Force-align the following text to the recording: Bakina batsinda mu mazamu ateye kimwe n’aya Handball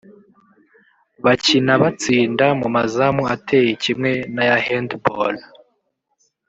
Bakina 1.23 1.73
batsinda 1.83 2.45
mu 2.59 2.67
mazamu 2.75 3.23
ateye 3.35 3.71
kimwe 3.83 4.11
n’aya 4.33 4.57
Handball 4.65 5.35